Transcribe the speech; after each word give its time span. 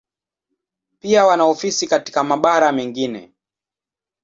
Pia 0.99 1.25
wana 1.25 1.43
ofisi 1.45 1.87
katika 1.87 2.23
mabara 2.23 2.71
mengine. 2.71 3.33